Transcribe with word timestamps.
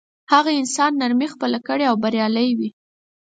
هغه 0.33 0.51
انسان 0.61 0.91
نرمي 1.01 1.27
خپله 1.33 1.59
کړي 1.67 1.85
بریالی 2.03 2.49
وي. 2.57 2.69